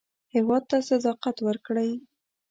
[0.35, 1.91] هېواد ته صداقت ورکړئ